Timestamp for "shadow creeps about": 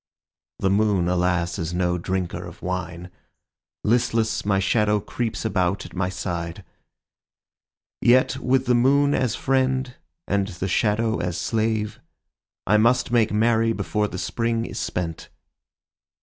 4.57-5.85